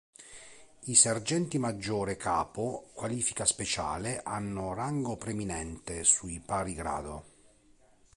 [0.85, 7.23] I Sergenti maggiore capo Qualifica Speciale hanno rango preminente sui pari grado.